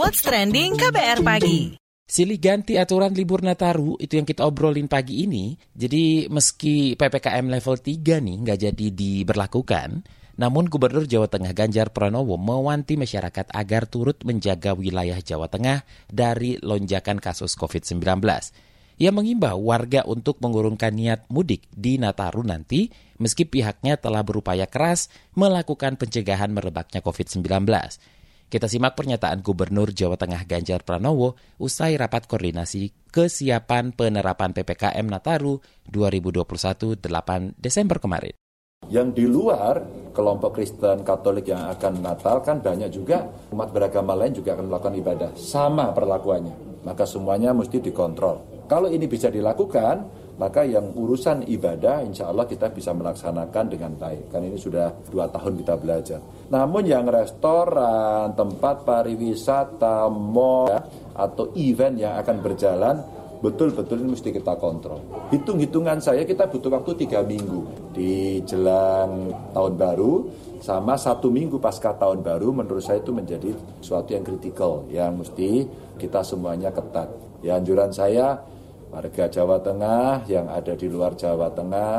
What's 0.08 0.24
trending 0.24 0.72
KBR 0.72 1.20
pagi? 1.20 1.76
Silih 2.08 2.40
ganti 2.40 2.80
aturan 2.80 3.12
libur 3.12 3.44
Nataru 3.44 4.00
itu 4.00 4.16
yang 4.16 4.24
kita 4.24 4.48
obrolin 4.48 4.88
pagi 4.88 5.28
ini. 5.28 5.52
Jadi 5.76 6.32
meski 6.32 6.96
PPKM 6.96 7.44
level 7.44 7.76
3 7.76 8.16
nih 8.16 8.36
nggak 8.40 8.58
jadi 8.72 8.86
diberlakukan, 8.88 10.08
namun 10.40 10.64
Gubernur 10.72 11.04
Jawa 11.04 11.28
Tengah 11.28 11.52
Ganjar 11.52 11.92
Pranowo 11.92 12.40
mewanti 12.40 12.96
masyarakat 12.96 13.52
agar 13.52 13.84
turut 13.84 14.16
menjaga 14.24 14.72
wilayah 14.72 15.20
Jawa 15.20 15.52
Tengah 15.52 15.84
dari 16.08 16.56
lonjakan 16.56 17.20
kasus 17.20 17.52
COVID-19. 17.60 18.00
Ia 19.04 19.12
mengimbau 19.12 19.60
warga 19.60 20.08
untuk 20.08 20.40
mengurungkan 20.40 20.96
niat 20.96 21.28
mudik 21.28 21.68
di 21.68 22.00
Nataru 22.00 22.48
nanti 22.48 22.88
meski 23.20 23.44
pihaknya 23.44 24.00
telah 24.00 24.24
berupaya 24.24 24.64
keras 24.64 25.12
melakukan 25.36 26.00
pencegahan 26.00 26.48
merebaknya 26.48 27.04
COVID-19. 27.04 27.44
Kita 28.48 28.64
simak 28.64 28.96
pernyataan 28.96 29.44
Gubernur 29.44 29.92
Jawa 29.92 30.16
Tengah 30.16 30.48
Ganjar 30.48 30.80
Pranowo 30.80 31.36
usai 31.60 32.00
rapat 32.00 32.24
koordinasi 32.24 33.12
kesiapan 33.12 33.92
penerapan 33.92 34.56
PPKM 34.56 35.04
Nataru 35.04 35.60
2021 35.84 36.96
8 36.96 37.60
Desember 37.60 38.00
kemarin. 38.00 38.32
Yang 38.88 39.08
di 39.20 39.28
luar 39.28 39.84
kelompok 40.16 40.56
Kristen 40.56 41.04
Katolik 41.04 41.52
yang 41.52 41.68
akan 41.68 42.00
Natal 42.00 42.40
kan 42.40 42.64
banyak 42.64 42.88
juga 42.88 43.28
umat 43.52 43.68
beragama 43.68 44.16
lain 44.16 44.32
juga 44.32 44.56
akan 44.56 44.64
melakukan 44.72 44.96
ibadah. 44.96 45.30
Sama 45.36 45.92
perlakuannya. 45.92 46.88
Maka 46.88 47.04
semuanya 47.04 47.52
mesti 47.52 47.84
dikontrol. 47.84 48.64
Kalau 48.64 48.88
ini 48.88 49.04
bisa 49.04 49.28
dilakukan, 49.28 50.08
maka 50.38 50.62
yang 50.62 50.94
urusan 50.94 51.42
ibadah 51.50 52.06
insya 52.06 52.30
Allah 52.30 52.46
kita 52.46 52.70
bisa 52.70 52.94
melaksanakan 52.94 53.64
dengan 53.66 53.92
baik. 53.98 54.30
Kan 54.30 54.46
ini 54.46 54.54
sudah 54.54 54.94
dua 55.10 55.26
tahun 55.26 55.58
kita 55.58 55.74
belajar. 55.82 56.20
Namun 56.48 56.86
yang 56.86 57.10
restoran, 57.10 58.32
tempat 58.38 58.86
pariwisata, 58.86 60.06
mall, 60.08 60.70
atau 61.18 61.50
event 61.58 61.98
yang 61.98 62.14
akan 62.22 62.36
berjalan, 62.38 62.96
betul-betul 63.42 63.98
ini 63.98 64.14
mesti 64.14 64.30
kita 64.30 64.54
kontrol. 64.62 65.02
Hitung-hitungan 65.34 65.98
saya 65.98 66.22
kita 66.22 66.46
butuh 66.46 66.70
waktu 66.70 66.94
tiga 67.02 67.26
minggu 67.26 67.90
di 67.90 68.38
jelang 68.46 69.34
tahun 69.50 69.74
baru 69.74 70.12
sama 70.58 70.98
satu 70.98 71.30
minggu 71.30 71.58
pasca 71.62 71.94
tahun 71.94 72.22
baru 72.22 72.50
menurut 72.50 72.82
saya 72.82 72.98
itu 72.98 73.14
menjadi 73.14 73.54
suatu 73.78 74.10
yang 74.14 74.26
kritikal 74.26 74.86
yang 74.90 75.18
mesti 75.18 75.66
kita 75.98 76.22
semuanya 76.22 76.70
ketat. 76.70 77.10
Ya 77.42 77.58
anjuran 77.58 77.94
saya 77.94 78.38
warga 78.88 79.24
Jawa 79.28 79.60
Tengah 79.60 80.24
yang 80.28 80.48
ada 80.48 80.72
di 80.72 80.86
luar 80.88 81.14
Jawa 81.14 81.52
Tengah 81.52 81.94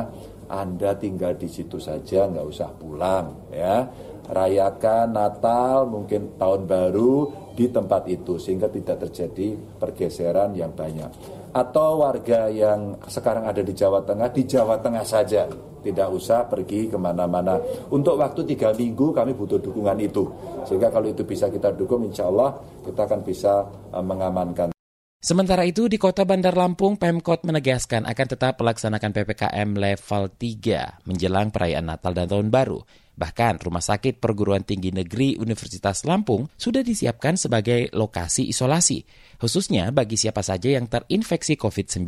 anda 0.50 0.98
tinggal 0.98 1.38
di 1.38 1.46
situ 1.46 1.78
saja, 1.78 2.26
nggak 2.26 2.48
usah 2.50 2.74
pulang, 2.74 3.54
ya. 3.54 3.86
Rayakan 4.30 5.14
Natal, 5.14 5.90
mungkin 5.90 6.38
tahun 6.42 6.66
baru 6.70 7.30
di 7.54 7.70
tempat 7.70 8.06
itu 8.10 8.38
sehingga 8.38 8.70
tidak 8.70 9.10
terjadi 9.10 9.58
pergeseran 9.78 10.54
yang 10.58 10.74
banyak. 10.74 11.10
Atau 11.54 12.06
warga 12.06 12.46
yang 12.50 12.98
sekarang 13.10 13.46
ada 13.46 13.62
di 13.62 13.74
Jawa 13.74 14.06
Tengah, 14.06 14.30
di 14.30 14.46
Jawa 14.46 14.78
Tengah 14.82 15.06
saja, 15.06 15.50
tidak 15.82 16.10
usah 16.14 16.46
pergi 16.46 16.90
ke 16.90 16.98
mana-mana. 16.98 17.58
Untuk 17.90 18.18
waktu 18.18 18.46
tiga 18.54 18.74
minggu 18.74 19.14
kami 19.14 19.34
butuh 19.34 19.62
dukungan 19.62 19.98
itu, 20.02 20.30
sehingga 20.66 20.94
kalau 20.94 21.10
itu 21.10 21.22
bisa 21.26 21.50
kita 21.50 21.74
dukung, 21.74 22.06
insya 22.10 22.30
Allah 22.30 22.58
kita 22.86 23.06
akan 23.06 23.22
bisa 23.26 23.66
eh, 23.94 24.02
mengamankan. 24.02 24.79
Sementara 25.20 25.68
itu, 25.68 25.92
di 25.92 26.00
kota 26.00 26.24
Bandar 26.24 26.56
Lampung, 26.56 26.96
Pemkot 26.96 27.44
menegaskan 27.44 28.08
akan 28.08 28.28
tetap 28.32 28.56
melaksanakan 28.56 29.12
PPKM 29.12 29.76
level 29.76 30.32
3 30.32 31.04
menjelang 31.04 31.52
perayaan 31.52 31.92
Natal 31.92 32.16
dan 32.16 32.32
Tahun 32.32 32.48
Baru. 32.48 32.88
Bahkan, 33.20 33.60
Rumah 33.60 33.84
Sakit 33.84 34.24
Perguruan 34.24 34.64
Tinggi 34.64 34.96
Negeri 34.96 35.36
Universitas 35.36 36.08
Lampung 36.08 36.48
sudah 36.56 36.80
disiapkan 36.80 37.36
sebagai 37.36 37.92
lokasi 37.92 38.48
isolasi, 38.48 39.04
khususnya 39.36 39.92
bagi 39.92 40.16
siapa 40.16 40.40
saja 40.40 40.72
yang 40.72 40.88
terinfeksi 40.88 41.60
COVID-19 41.60 42.08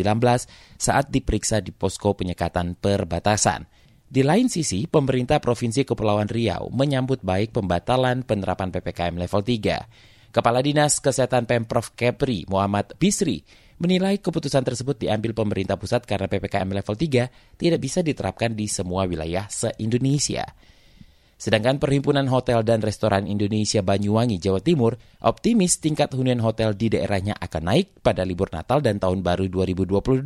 saat 0.80 1.12
diperiksa 1.12 1.60
di 1.60 1.76
posko 1.76 2.16
penyekatan 2.16 2.80
perbatasan. 2.80 3.68
Di 4.08 4.24
lain 4.24 4.48
sisi, 4.48 4.88
pemerintah 4.88 5.44
Provinsi 5.44 5.84
Kepulauan 5.84 6.32
Riau 6.32 6.72
menyambut 6.72 7.20
baik 7.28 7.52
pembatalan 7.52 8.24
penerapan 8.24 8.72
PPKM 8.72 9.20
level 9.20 9.44
3. 9.44 10.11
Kepala 10.32 10.64
Dinas 10.64 11.04
Kesehatan 11.04 11.44
Pemprov 11.44 11.92
Kepri, 11.92 12.48
Muhammad 12.48 12.96
Bisri, 12.96 13.44
menilai 13.84 14.16
keputusan 14.16 14.64
tersebut 14.64 14.96
diambil 14.96 15.36
pemerintah 15.36 15.76
pusat 15.76 16.08
karena 16.08 16.32
PPKM 16.32 16.72
level 16.72 16.96
3 16.96 17.60
tidak 17.60 17.80
bisa 17.84 18.00
diterapkan 18.00 18.56
di 18.56 18.72
semua 18.72 19.04
wilayah 19.04 19.52
se-Indonesia. 19.52 20.48
Sedangkan 21.42 21.82
Perhimpunan 21.82 22.30
Hotel 22.32 22.62
dan 22.62 22.80
Restoran 22.80 23.26
Indonesia 23.28 23.82
Banyuwangi, 23.84 24.38
Jawa 24.38 24.62
Timur, 24.62 24.96
optimis 25.26 25.82
tingkat 25.82 26.14
hunian 26.14 26.40
hotel 26.40 26.78
di 26.78 26.94
daerahnya 26.94 27.34
akan 27.36 27.64
naik 27.68 28.00
pada 28.00 28.22
libur 28.22 28.48
Natal 28.54 28.80
dan 28.80 29.02
Tahun 29.02 29.20
Baru 29.20 29.50
2022. 29.50 30.22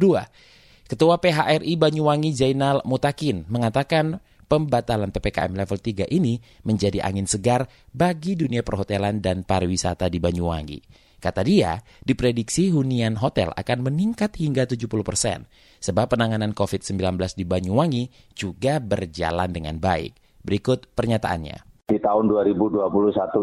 Ketua 0.86 1.16
PHRI 1.18 1.74
Banyuwangi 1.82 2.30
Zainal 2.36 2.84
Mutakin 2.86 3.48
mengatakan 3.50 4.22
pembatalan 4.46 5.12
PPKM 5.12 5.52
level 5.54 5.78
3 5.82 6.08
ini 6.14 6.38
menjadi 6.64 7.02
angin 7.04 7.26
segar 7.26 7.68
bagi 7.92 8.38
dunia 8.40 8.62
perhotelan 8.62 9.20
dan 9.20 9.44
pariwisata 9.44 10.08
di 10.08 10.22
Banyuwangi. 10.22 10.80
Kata 11.20 11.42
dia, 11.42 11.82
diprediksi 12.06 12.70
hunian 12.70 13.18
hotel 13.18 13.50
akan 13.52 13.90
meningkat 13.90 14.38
hingga 14.38 14.70
70 14.70 15.02
persen, 15.02 15.50
sebab 15.82 16.14
penanganan 16.14 16.54
COVID-19 16.54 17.18
di 17.34 17.44
Banyuwangi 17.50 18.04
juga 18.38 18.78
berjalan 18.78 19.50
dengan 19.50 19.82
baik. 19.82 20.14
Berikut 20.46 20.94
pernyataannya. 20.94 21.75
Di 21.86 22.02
tahun 22.02 22.34
2021 22.34 22.82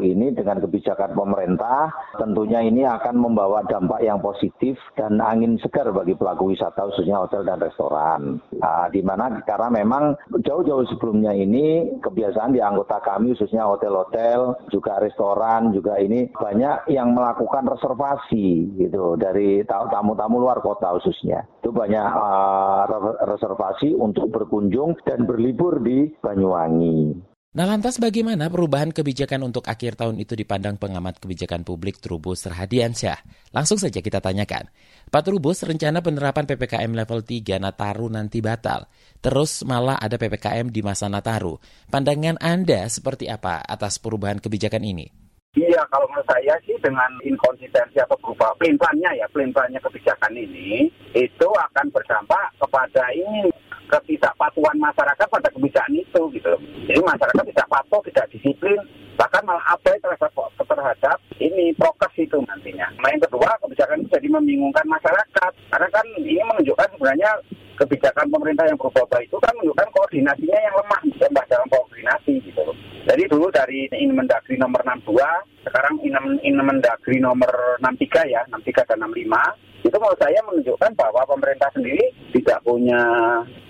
ini 0.03 0.35
dengan 0.35 0.59
kebijakan 0.59 1.15
pemerintah 1.15 1.95
tentunya 2.19 2.59
ini 2.59 2.83
akan 2.83 3.15
membawa 3.15 3.63
dampak 3.71 4.03
yang 4.03 4.19
positif 4.19 4.75
dan 4.99 5.23
angin 5.23 5.63
segar 5.63 5.95
bagi 5.95 6.19
pelaku 6.19 6.51
wisata 6.51 6.91
khususnya 6.91 7.23
hotel 7.23 7.47
dan 7.47 7.63
restoran. 7.63 8.43
Nah, 8.59 8.91
di 8.91 8.99
mana 8.99 9.47
karena 9.47 9.71
memang 9.71 10.19
jauh-jauh 10.43 10.83
sebelumnya 10.91 11.31
ini 11.31 11.95
kebiasaan 12.03 12.51
di 12.51 12.59
anggota 12.59 12.99
kami 13.07 13.39
khususnya 13.39 13.63
hotel-hotel 13.63 14.59
juga 14.75 14.99
restoran 14.99 15.71
juga 15.71 16.03
ini 16.03 16.27
banyak 16.35 16.91
yang 16.91 17.15
melakukan 17.15 17.63
reservasi 17.71 18.75
gitu 18.75 19.15
dari 19.23 19.63
tamu-tamu 19.71 20.43
luar 20.43 20.59
kota 20.67 20.91
khususnya. 20.99 21.47
Itu 21.63 21.71
banyak 21.71 22.07
uh, 22.11 22.91
reservasi 23.23 23.95
untuk 23.95 24.35
berkunjung 24.35 24.99
dan 25.07 25.31
berlibur 25.31 25.79
di 25.79 26.11
Banyuwangi. 26.19 27.31
Nah 27.53 27.69
lantas 27.69 28.01
bagaimana 28.01 28.49
perubahan 28.49 28.97
kebijakan 28.97 29.45
untuk 29.45 29.69
akhir 29.69 30.01
tahun 30.01 30.17
itu 30.17 30.33
dipandang 30.33 30.81
pengamat 30.81 31.21
kebijakan 31.21 31.69
publik 31.69 32.01
Trubus 32.01 32.49
Rahadiansyah? 32.49 33.53
Langsung 33.53 33.77
saja 33.77 34.01
kita 34.01 34.25
tanyakan. 34.25 34.73
Pak 35.13 35.21
Trubus, 35.29 35.61
rencana 35.61 36.01
penerapan 36.01 36.49
PPKM 36.49 36.89
level 36.97 37.21
3 37.21 37.61
Nataru 37.61 38.09
nanti 38.09 38.41
batal. 38.41 38.89
Terus 39.21 39.69
malah 39.69 40.01
ada 40.01 40.17
PPKM 40.17 40.73
di 40.73 40.81
masa 40.81 41.13
Nataru. 41.13 41.61
Pandangan 41.93 42.41
Anda 42.41 42.89
seperti 42.89 43.29
apa 43.29 43.61
atas 43.61 44.01
perubahan 44.01 44.41
kebijakan 44.41 44.81
ini? 44.89 45.22
Iya, 45.53 45.85
kalau 45.93 46.09
menurut 46.09 46.25
saya 46.25 46.57
sih 46.65 46.73
dengan 46.81 47.13
inkonsistensi 47.21 48.01
atau 48.01 48.17
berupa 48.25 48.57
pelimpannya 48.57 49.21
ya, 49.21 49.29
pelimpannya 49.29 49.77
kebijakan 49.85 50.33
ini, 50.33 50.89
itu 51.13 51.49
akan 51.53 51.93
berdampak 51.93 52.57
kepada 52.57 53.05
ini 53.13 53.53
ketidakpatuhan 53.85 54.81
masyarakat 54.81 55.29
pada 55.29 55.53
kebijakan 55.53 55.93
itu 55.93 56.21
gitu 56.33 56.53
Jadi 56.89 57.01
masyarakat 57.05 57.45
tidak 57.53 57.69
patuh, 57.69 58.01
tidak 58.09 58.25
disiplin, 58.33 58.81
bahkan 59.21 59.45
malah 59.45 59.77
abai 59.77 60.01
terhadap, 60.01 60.33
terhadap 60.73 61.19
ini 61.37 61.77
prokes 61.77 62.17
itu 62.17 62.41
nantinya. 62.49 62.89
Nah 63.05 63.13
yang 63.13 63.23
kedua, 63.29 63.53
kebijakan 63.61 64.01
itu 64.01 64.09
jadi 64.17 64.29
membingungkan 64.33 64.87
masyarakat. 64.89 65.53
Karena 65.69 65.89
kan 65.93 66.07
ini 66.17 66.41
menunjukkan 66.41 66.89
sebenarnya 66.97 67.31
kebijakan 67.77 68.27
pemerintah 68.33 68.65
yang 68.69 68.79
berubah 68.81 69.21
itu 69.21 69.37
kan 69.43 69.53
menunjukkan 69.59 69.89
koordinasinya 69.93 70.59
yang 70.61 70.75
lemah 70.77 71.01
mbak 71.33 71.47
dalam 71.49 71.69
koordinasi 71.69 72.33
gitu. 72.45 72.65
Jadi 73.03 73.23
dulu 73.27 73.51
dari 73.51 73.91
Inmendagri 73.91 74.55
nomor 74.55 74.87
62, 74.87 75.19
sekarang 75.67 75.99
Inmendagri 76.47 77.19
nomor 77.19 77.51
63 77.83 78.31
ya, 78.31 78.47
63 78.47 78.87
dan 78.95 78.99
65, 79.11 79.72
itu 79.93 80.01
menurut 80.01 80.17
saya 80.17 80.41
menunjukkan 80.49 80.91
bahwa 80.97 81.21
pemerintah 81.29 81.69
sendiri 81.77 82.01
tidak 82.33 82.65
punya 82.65 82.97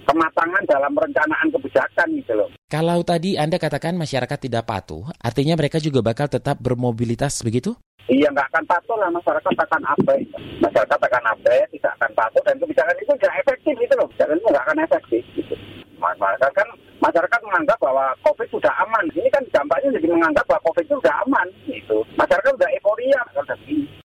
kematangan 0.06 0.62
dalam 0.70 0.94
perencanaan 0.94 1.50
kebijakan 1.50 2.08
gitu 2.14 2.32
loh. 2.38 2.48
Kalau 2.70 3.02
tadi 3.02 3.34
Anda 3.34 3.58
katakan 3.58 3.98
masyarakat 3.98 4.38
tidak 4.38 4.70
patuh, 4.70 5.10
artinya 5.18 5.58
mereka 5.58 5.82
juga 5.82 5.98
bakal 5.98 6.30
tetap 6.30 6.62
bermobilitas 6.62 7.42
begitu? 7.42 7.74
Iya 8.06 8.30
nggak 8.30 8.54
akan 8.54 8.64
patuh 8.70 8.96
lah 9.02 9.10
masyarakat 9.10 9.50
akan 9.50 9.82
abai, 9.98 10.22
masyarakat 10.62 11.00
akan 11.10 11.24
abai, 11.34 11.58
tidak 11.74 11.92
akan 11.98 12.10
patuh 12.14 12.42
dan 12.46 12.56
kebijakan 12.62 12.96
itu 13.02 13.12
tidak 13.18 13.34
efektif 13.42 13.74
gitu 13.82 13.94
loh, 13.98 14.06
kebijakan 14.14 14.36
itu 14.38 14.46
nggak 14.46 14.64
akan 14.70 14.78
efektif. 14.78 15.22
Gitu. 15.34 15.54
Masyarakat 16.02 16.50
kan 16.50 16.68
masyarakat 16.99 17.40
menganggap 17.47 17.78
bahwa 17.78 18.11
COVID 18.26 18.49
sudah 18.50 18.73
aman, 18.82 19.06
ini 19.14 19.30
kan 19.30 19.42
dampaknya 19.54 19.94
jadi 19.99 20.06
menganggap 20.11 20.44
bahwa 20.50 20.62
COVID 20.71 20.85
itu 20.87 20.94
sudah 20.99 21.14
aman, 21.26 21.47
gitu. 21.71 21.99
Masyarakat 22.18 22.50
sudah 22.59 22.71
euforia 22.75 23.21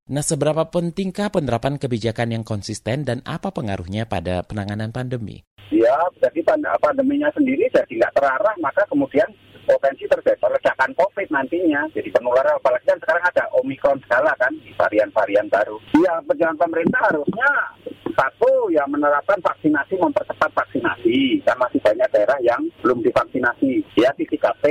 Nah, 0.08 0.24
seberapa 0.24 0.64
pentingkah 0.72 1.28
penerapan 1.28 1.76
kebijakan 1.76 2.32
yang 2.32 2.44
konsisten 2.48 3.04
dan 3.04 3.20
apa 3.28 3.52
pengaruhnya 3.52 4.08
pada 4.08 4.40
penanganan 4.46 4.96
pandemi? 4.96 5.44
Ya, 5.68 6.00
jadi 6.24 6.48
pandeminya 6.80 7.28
sendiri 7.36 7.68
jadi 7.68 7.92
nggak 7.92 8.16
terarah, 8.16 8.56
maka 8.64 8.88
kemudian 8.88 9.28
potensi 9.68 10.08
terjadi 10.08 10.48
ledakan 10.48 10.96
COVID 10.96 11.28
nantinya. 11.28 11.92
Jadi 11.92 12.08
penularan 12.16 12.56
apalagi 12.56 12.88
kan 12.88 12.98
sekarang 13.04 13.24
ada 13.28 13.44
Omikron 13.60 14.00
segala 14.08 14.32
kan, 14.40 14.56
varian-varian 14.80 15.52
baru. 15.52 15.76
Ya, 16.00 16.24
perjalanan 16.24 16.56
pemerintah 16.56 17.02
harusnya 17.12 17.52
satu 18.18 18.74
ya 18.74 18.84
menerapkan 18.90 19.38
vaksinasi, 19.46 20.02
mempercepat 20.02 20.50
vaksinasi. 20.58 21.46
Kan 21.46 21.62
masih 21.62 21.80
banyak 21.86 22.10
daerah 22.10 22.42
yang 22.42 22.66
belum 22.82 23.06
divaksinasi. 23.06 23.86
Ya, 23.94 24.10
3T, 24.18 24.66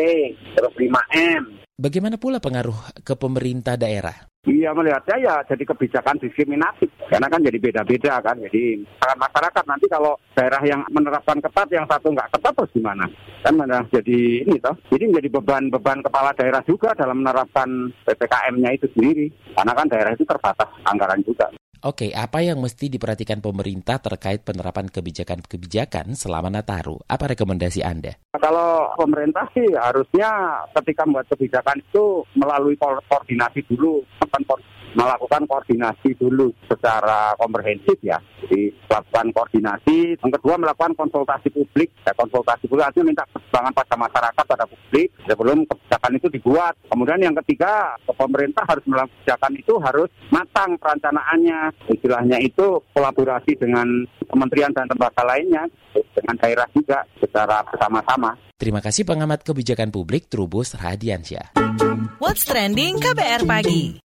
terus 0.58 0.74
5M. 0.74 1.62
Bagaimana 1.78 2.16
pula 2.18 2.42
pengaruh 2.42 2.76
ke 3.06 3.14
pemerintah 3.14 3.78
daerah? 3.78 4.26
Iya 4.46 4.70
melihatnya 4.70 5.18
ya 5.18 5.34
jadi 5.42 5.66
kebijakan 5.66 6.22
diskriminatif 6.22 6.86
karena 7.10 7.26
kan 7.26 7.42
jadi 7.42 7.58
beda-beda 7.58 8.22
kan 8.22 8.38
jadi 8.38 8.78
masyarakat 9.18 9.64
nanti 9.66 9.90
kalau 9.90 10.14
daerah 10.38 10.62
yang 10.62 10.86
menerapkan 10.94 11.42
ketat 11.42 11.66
yang 11.74 11.82
satu 11.90 12.14
nggak 12.14 12.30
ketat 12.30 12.54
terus 12.54 12.70
gimana 12.70 13.10
kan 13.42 13.58
jadi 13.90 14.46
ini 14.46 14.62
toh 14.62 14.78
jadi 14.94 15.10
menjadi 15.10 15.28
beban-beban 15.34 15.98
kepala 15.98 16.30
daerah 16.38 16.62
juga 16.62 16.94
dalam 16.94 17.26
menerapkan 17.26 17.90
ppkm-nya 18.06 18.70
itu 18.78 18.86
sendiri 18.94 19.34
karena 19.58 19.72
kan 19.74 19.86
daerah 19.90 20.14
itu 20.14 20.22
terbatas 20.22 20.70
anggaran 20.86 21.26
juga. 21.26 21.50
Oke, 21.85 22.09
apa 22.16 22.40
yang 22.40 22.56
mesti 22.64 22.88
diperhatikan 22.88 23.45
pemerintah 23.45 24.00
terkait 24.00 24.40
penerapan 24.40 24.88
kebijakan-kebijakan 24.88 26.16
selama 26.16 26.49
Nataru? 26.49 26.97
Apa 27.04 27.37
rekomendasi 27.37 27.85
Anda? 27.85 28.16
Kalau 28.33 28.97
pemerintah 28.97 29.45
sih 29.52 29.68
harusnya 29.76 30.64
ketika 30.80 31.04
membuat 31.04 31.28
kebijakan 31.37 31.76
itu 31.85 32.25
melalui 32.33 32.80
koordinasi 32.80 33.61
dulu, 33.68 34.00
melakukan 34.96 35.44
koordinasi 35.44 36.16
dulu 36.16 36.48
secara 36.64 37.36
komprehensif 37.36 38.00
ya. 38.00 38.16
Jadi 38.42 38.72
melakukan 38.88 39.26
koordinasi. 39.36 40.16
Yang 40.16 40.32
kedua 40.40 40.54
melakukan 40.56 40.96
konsultasi 40.96 41.52
publik. 41.52 41.92
Ya, 42.02 42.16
konsultasi 42.16 42.64
publik 42.66 42.88
artinya 42.88 43.12
minta 43.12 43.24
pertimbangan 43.28 43.72
pada 43.76 43.94
masyarakat, 44.00 44.44
pada 44.48 44.64
publik 44.64 45.08
sebelum 45.28 45.58
kebijakan 45.68 46.12
itu 46.16 46.26
dibuat. 46.32 46.74
Kemudian 46.88 47.20
yang 47.20 47.36
ketiga, 47.44 47.94
pemerintah 48.08 48.64
harus 48.64 48.84
melakukan 48.88 49.12
kebijakan 49.20 49.52
itu 49.60 49.74
harus 49.84 50.10
matang 50.32 50.70
perencanaannya. 50.80 51.60
Istilahnya 51.92 52.38
itu 52.40 52.80
kolaborasi 52.96 53.52
dengan 53.60 53.86
kementerian 54.24 54.72
dan 54.72 54.88
lembaga 54.88 55.22
lainnya, 55.22 55.68
dengan 56.16 56.34
daerah 56.40 56.66
juga 56.72 57.04
secara 57.20 57.60
bersama-sama. 57.68 58.32
Terima 58.56 58.80
kasih 58.80 59.04
pengamat 59.04 59.44
kebijakan 59.44 59.92
publik 59.92 60.32
Trubus 60.32 60.72
Radiansyah. 60.80 61.52
What's 62.16 62.48
trending 62.48 62.96
KBR 62.96 63.44
pagi? 63.44 64.05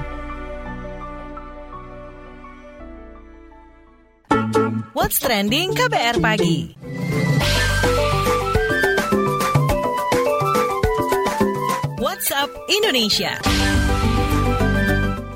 What's 5.11 5.27
Trending 5.27 5.75
KBR 5.75 6.23
Pagi. 6.23 6.71
WhatsApp 11.99 12.47
Indonesia. 12.71 13.80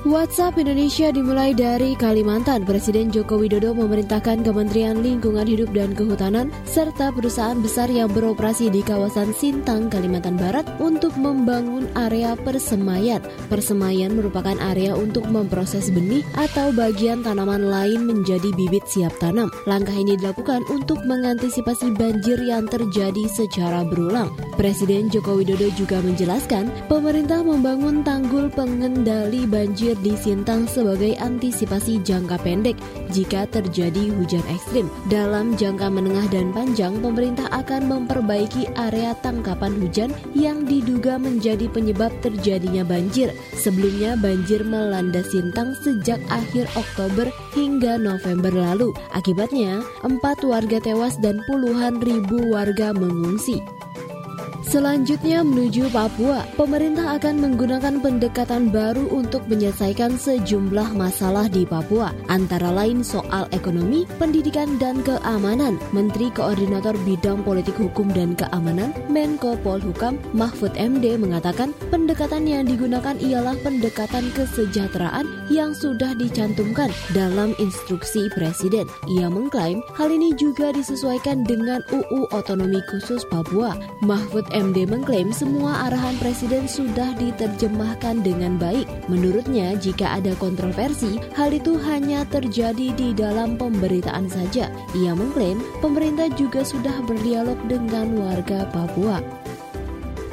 WhatsApp 0.05 0.61
Indonesia 0.61 1.09
dimulai 1.09 1.57
dari 1.57 1.97
Kalimantan. 1.97 2.61
Presiden 2.61 3.09
Joko 3.09 3.41
Widodo 3.41 3.73
memerintahkan 3.73 4.45
Kementerian 4.45 5.01
Lingkungan 5.01 5.49
Hidup 5.49 5.73
dan 5.73 5.97
Kehutanan 5.97 6.53
serta 6.61 7.09
perusahaan 7.09 7.57
besar 7.57 7.89
yang 7.89 8.13
beroperasi 8.13 8.69
di 8.69 8.85
kawasan 8.85 9.33
Sintang, 9.33 9.89
Kalimantan 9.89 10.37
Barat 10.37 10.69
untuk 10.77 11.17
membangun 11.17 11.89
area 11.97 12.37
persemaian. 12.37 13.17
Persemaian 13.49 14.13
merupakan 14.13 14.53
area 14.61 14.93
untuk 14.93 15.25
memproses 15.25 15.89
benih 15.89 16.21
atau 16.37 16.69
bagian 16.69 17.25
tanaman 17.25 17.65
lain 17.65 18.05
menjadi 18.05 18.53
bibit 18.53 18.85
siap 18.85 19.17
tanam. 19.17 19.49
Langkah 19.65 19.97
ini 19.97 20.13
dilakukan 20.21 20.69
untuk 20.69 21.01
mengantisipasi 21.01 21.97
banjir 21.97 22.37
yang 22.45 22.69
terjadi 22.69 23.25
secara 23.25 23.81
berulang. 23.81 24.29
Presiden 24.53 25.09
Joko 25.09 25.41
Widodo 25.41 25.73
juga 25.73 25.97
menjelaskan, 26.05 26.69
pemerintah 26.85 27.41
membangun 27.41 28.05
tanggul 28.05 28.53
pengendali 28.53 29.49
banjir 29.49 29.94
di 30.01 30.17
Sintang 30.17 30.65
sebagai 30.65 31.13
antisipasi 31.19 32.01
jangka 32.01 32.39
pendek 32.41 32.79
jika 33.11 33.45
terjadi 33.51 34.09
hujan 34.15 34.43
ekstrim. 34.49 34.87
Dalam 35.11 35.53
jangka 35.59 35.91
menengah 35.91 36.25
dan 36.31 36.55
panjang, 36.55 36.97
pemerintah 37.03 37.45
akan 37.51 37.87
memperbaiki 37.91 38.71
area 38.79 39.13
tangkapan 39.21 39.75
hujan 39.77 40.09
yang 40.33 40.63
diduga 40.63 41.19
menjadi 41.19 41.67
penyebab 41.69 42.09
terjadinya 42.23 42.81
banjir. 42.87 43.29
Sebelumnya 43.55 44.15
banjir 44.17 44.63
melanda 44.63 45.21
Sintang 45.27 45.75
sejak 45.83 46.17
akhir 46.31 46.65
Oktober 46.79 47.27
hingga 47.53 47.99
November 47.99 48.51
lalu. 48.51 48.95
Akibatnya, 49.11 49.83
empat 50.01 50.41
warga 50.47 50.79
tewas 50.79 51.19
dan 51.19 51.43
puluhan 51.45 51.99
ribu 51.99 52.55
warga 52.55 52.95
mengungsi. 52.95 53.74
Selanjutnya 54.65 55.45
menuju 55.45 55.93
Papua, 55.93 56.41
pemerintah 56.57 57.21
akan 57.21 57.37
menggunakan 57.37 58.01
pendekatan 58.01 58.73
baru 58.73 59.05
untuk 59.13 59.45
menyelesaikan 59.45 60.17
sejumlah 60.17 60.89
masalah 60.97 61.45
di 61.45 61.69
Papua, 61.69 62.09
antara 62.33 62.73
lain 62.73 63.05
soal 63.05 63.45
ekonomi, 63.53 64.09
pendidikan, 64.17 64.81
dan 64.81 65.05
keamanan. 65.05 65.77
Menteri 65.93 66.33
Koordinator 66.33 66.97
Bidang 67.05 67.45
Politik 67.45 67.77
Hukum 67.77 68.09
dan 68.09 68.33
Keamanan, 68.33 68.89
Menko 69.05 69.53
Polhukam, 69.61 70.17
Mahfud 70.33 70.73
MD 70.73 71.13
mengatakan 71.21 71.69
pendekatan 71.93 72.49
yang 72.49 72.65
digunakan 72.65 73.13
ialah 73.21 73.53
pendekatan 73.61 74.33
kesejahteraan 74.33 75.29
yang 75.53 75.77
sudah 75.77 76.17
dicantumkan 76.17 76.89
dalam 77.13 77.53
instruksi 77.61 78.33
Presiden. 78.33 78.89
Ia 79.13 79.29
mengklaim 79.29 79.85
hal 79.93 80.09
ini 80.09 80.33
juga 80.33 80.73
disesuaikan 80.73 81.45
dengan 81.45 81.85
UU 81.93 82.33
Otonomi 82.33 82.81
Khusus 82.89 83.21
Papua. 83.29 83.77
Mahfud 84.01 84.54
MD 84.55 84.87
mengklaim 84.87 85.35
semua 85.35 85.91
arahan 85.91 86.15
Presiden 86.15 86.63
sudah 86.63 87.11
diterjemahkan 87.19 88.23
dengan 88.23 88.55
baik. 88.55 88.87
Menurutnya, 89.11 89.75
jika 89.75 90.15
ada 90.15 90.31
kontroversi, 90.39 91.19
hal 91.35 91.51
itu 91.51 91.75
hanya 91.83 92.23
terjadi 92.31 92.95
di 92.95 93.11
dalam 93.11 93.59
pemberitaan 93.59 94.31
saja. 94.31 94.71
Ia 94.95 95.11
mengklaim 95.11 95.59
pemerintah 95.83 96.31
juga 96.39 96.63
sudah 96.63 97.03
berdialog 97.03 97.59
dengan 97.67 98.15
warga 98.15 98.63
Papua. 98.71 99.19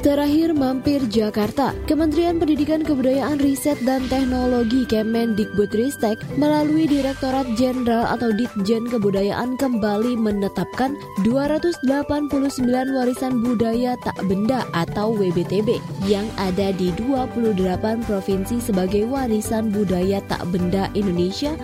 Terakhir 0.03 0.51
mampir 0.51 0.99
Jakarta, 1.07 1.71
Kementerian 1.87 2.35
Pendidikan 2.35 2.83
Kebudayaan 2.83 3.39
Riset 3.39 3.79
dan 3.87 4.03
Teknologi 4.11 4.83
Kemendikbudristek 4.83 6.19
melalui 6.35 6.91
Direktorat 6.91 7.47
Jenderal 7.55 8.11
atau 8.11 8.35
Ditjen 8.35 8.83
Kebudayaan 8.91 9.55
kembali 9.55 10.19
menetapkan 10.19 10.99
289 11.23 11.87
warisan 12.91 13.39
budaya 13.39 13.95
tak 14.03 14.19
benda 14.27 14.67
atau 14.75 15.15
WBTB 15.15 15.79
yang 16.03 16.27
ada 16.35 16.75
di 16.75 16.91
28 16.99 17.63
provinsi 18.03 18.59
sebagai 18.59 19.07
warisan 19.07 19.71
budaya 19.71 20.19
tak 20.27 20.43
benda 20.51 20.91
Indonesia 20.99 21.55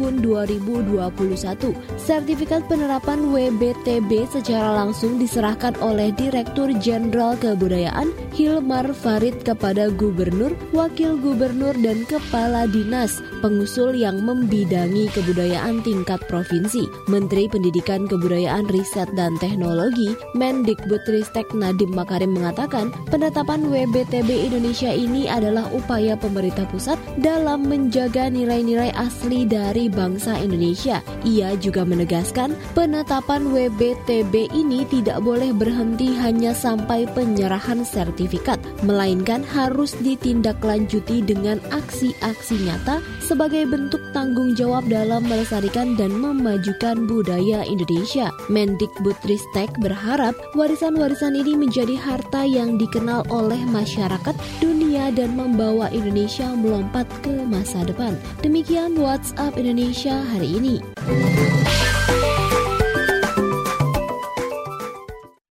tahun 0.00 0.24
2021. 0.24 1.76
Sertifikat 2.00 2.64
penerapan 2.72 3.28
WBTB 3.28 4.24
secara 4.32 4.80
langsung 4.80 5.20
diserahkan 5.20 5.76
oleh 5.84 6.08
Direktur 6.16 6.72
Jenderal 6.80 7.36
Kebudayaan 7.36 8.08
Hilmar 8.32 8.96
Farid 8.96 9.44
kepada 9.44 9.92
gubernur, 9.92 10.56
wakil 10.72 11.20
gubernur 11.20 11.76
dan 11.84 12.08
kepala 12.08 12.64
dinas 12.64 13.20
pengusul 13.44 13.92
yang 13.92 14.24
membidangi 14.24 15.12
kebudayaan 15.12 15.84
tingkat 15.84 16.24
provinsi. 16.32 16.88
Menteri 17.12 17.44
Pendidikan 17.52 18.08
Kebudayaan 18.08 18.72
Riset 18.72 19.12
dan 19.12 19.36
Teknologi 19.36 20.16
Mendikbudristek 20.32 21.52
Nadiem 21.52 21.92
Makarim 21.92 22.32
mengatakan 22.32 22.88
penetapan 23.12 23.68
WBTB 23.68 24.48
Indonesia 24.48 24.88
ini 24.96 25.28
adalah 25.28 25.68
upaya 25.76 26.16
pemerintah 26.16 26.64
pusat 26.72 26.96
dalam 27.20 27.68
menjaga 27.68 28.32
nilai-nilai 28.32 28.96
asli 28.96 29.44
dari 29.44 29.89
bangsa 29.90 30.38
Indonesia. 30.38 31.02
Ia 31.26 31.58
juga 31.58 31.82
menegaskan 31.84 32.54
penetapan 32.72 33.50
WBTB 33.50 34.54
ini 34.54 34.86
tidak 34.88 35.20
boleh 35.20 35.50
berhenti 35.52 36.14
hanya 36.16 36.54
sampai 36.54 37.10
penyerahan 37.12 37.82
sertifikat, 37.82 38.56
melainkan 38.86 39.42
harus 39.42 39.92
ditindaklanjuti 40.00 41.26
dengan 41.26 41.58
aksi-aksi 41.74 42.56
nyata 42.64 43.02
sebagai 43.30 43.62
bentuk 43.70 44.02
tanggung 44.10 44.58
jawab 44.58 44.90
dalam 44.90 45.22
melestarikan 45.22 45.94
dan 45.94 46.10
memajukan 46.18 47.06
budaya 47.06 47.62
Indonesia. 47.62 48.34
Mendikbudristek 48.50 49.70
berharap 49.78 50.34
warisan-warisan 50.58 51.38
ini 51.38 51.54
menjadi 51.54 51.94
harta 51.94 52.42
yang 52.42 52.74
dikenal 52.74 53.22
oleh 53.30 53.62
masyarakat 53.70 54.34
dunia 54.58 55.14
dan 55.14 55.38
membawa 55.38 55.86
Indonesia 55.94 56.50
melompat 56.58 57.06
ke 57.22 57.30
masa 57.46 57.86
depan. 57.86 58.18
Demikian 58.42 58.98
WhatsApp 58.98 59.54
Indonesia 59.54 60.26
hari 60.34 60.58
ini. 60.58 60.76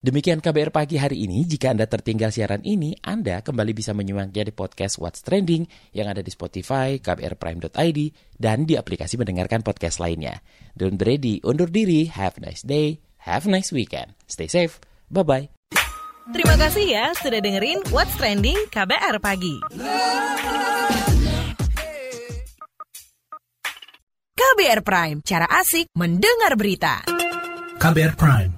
Demikian 0.09 0.41
KBR 0.41 0.73
pagi 0.73 0.97
hari 0.97 1.29
ini. 1.29 1.45
Jika 1.45 1.69
Anda 1.69 1.85
tertinggal 1.85 2.33
siaran 2.33 2.65
ini, 2.65 2.97
Anda 3.05 3.45
kembali 3.45 3.77
bisa 3.77 3.93
menyimaknya 3.93 4.49
di 4.49 4.57
podcast 4.57 4.97
What's 4.97 5.21
Trending 5.21 5.69
yang 5.93 6.09
ada 6.09 6.25
di 6.25 6.33
Spotify, 6.33 6.97
kbrprime.id, 6.97 7.99
dan 8.33 8.65
di 8.65 8.81
aplikasi 8.81 9.21
mendengarkan 9.21 9.61
podcast 9.61 10.01
lainnya. 10.01 10.41
Don't 10.73 10.97
ready, 10.97 11.45
undur 11.45 11.69
diri, 11.69 12.09
have 12.09 12.41
a 12.41 12.49
nice 12.49 12.65
day, 12.65 13.05
have 13.29 13.45
a 13.45 13.53
nice 13.53 13.69
weekend. 13.69 14.17
Stay 14.25 14.49
safe, 14.49 14.81
bye-bye. 15.13 15.53
Terima 16.33 16.57
kasih 16.57 16.89
ya 16.89 17.13
sudah 17.13 17.45
dengerin 17.45 17.85
What's 17.93 18.17
Trending 18.17 18.57
KBR 18.73 19.21
Pagi. 19.21 19.61
KBR 24.33 24.81
Prime, 24.81 25.21
cara 25.21 25.45
asik 25.61 25.93
mendengar 25.93 26.57
berita. 26.57 27.05
KBR 27.77 28.17
Prime, 28.17 28.58